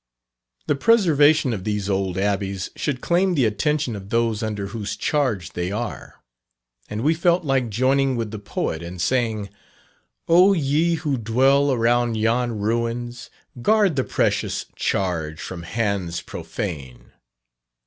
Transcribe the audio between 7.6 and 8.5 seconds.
joining with the